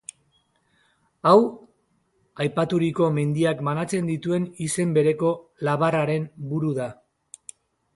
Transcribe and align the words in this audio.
Hau, 1.31 1.33
aipaturiko 2.47 3.11
mendiak 3.19 3.63
banatzen 3.71 4.11
dituen 4.15 4.51
izen 4.71 4.99
bereko 5.01 5.39
labarraren 5.71 6.31
buru 6.53 6.79
da. 6.83 6.95